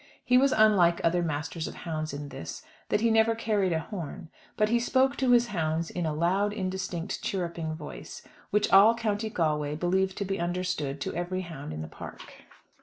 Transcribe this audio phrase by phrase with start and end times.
[0.25, 4.29] He was unlike other masters of hounds in this, that he never carried a horn;
[4.57, 9.29] but he spoke to his hounds in a loud, indistinct chirruping voice, which all County
[9.29, 12.23] Galway believed to be understood to every hound in the park.